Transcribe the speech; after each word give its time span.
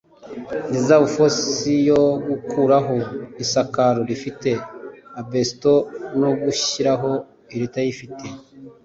Reserve 0.73 1.07
Force 1.15 1.71
yo 1.89 2.01
gukuraho 2.27 2.95
isakaro 3.43 3.99
rifite 4.09 4.49
asbestos 5.19 5.83
no 6.19 6.29
gushyiraho 6.41 7.09
iritayifite 7.55 8.25